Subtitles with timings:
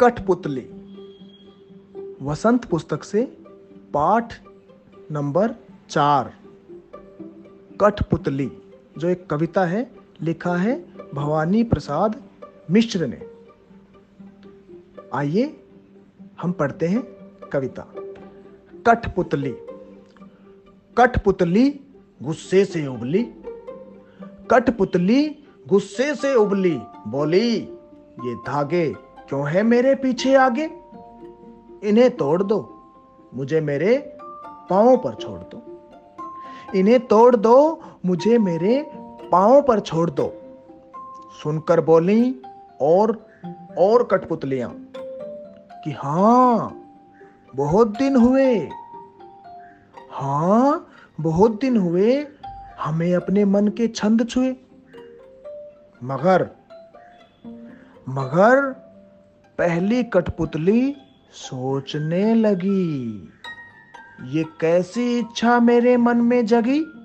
[0.00, 0.70] कठपुतली।
[2.22, 3.22] वसंत पुस्तक से
[3.94, 4.42] पाठ
[5.12, 5.54] नंबर
[5.88, 6.34] चार।
[7.80, 8.52] कठपुतली,
[8.98, 9.92] जो एक कविता है,
[10.22, 12.22] लिखा है भवानी प्रसाद
[12.70, 13.30] मिश्र ने।
[15.14, 15.64] आइए
[16.40, 17.02] हम पढ़ते हैं
[17.52, 17.86] कविता।
[18.86, 19.56] कठपुतली।
[20.98, 21.80] कठपुतली
[22.22, 23.22] गुस्से से उबली।
[24.50, 25.28] कठपुतली
[25.68, 27.56] गुस्से से उबली, बोली,
[28.24, 30.64] ये धागे क्यों है मेरे पीछे आगे?
[31.84, 32.82] इन्हें तोड़ दो।
[33.34, 34.16] मुझे मेरे
[34.70, 35.62] पाओ पर छोड़ दो।
[36.74, 38.90] इन्हें तोड़ दो, मुझे मेरे
[39.32, 40.32] पाओ पर छोड़ दो।
[41.42, 42.42] सुनकर बोली
[42.80, 43.26] और
[43.78, 44.92] और कठपुतलियाँ
[45.84, 46.82] कि हाँ
[47.54, 48.68] बहुत दिन हुए।
[50.10, 50.88] हाँ
[51.20, 52.26] बहुत दिन हुए
[52.80, 54.56] हमें अपने मन के छंद छुए।
[56.04, 56.50] मगर
[58.08, 58.85] मगर
[59.58, 60.96] पहली कठपुतली
[61.32, 63.28] सोचने लगी।
[64.24, 66.95] ये कैसी इच्छा मेरे मन में जगी?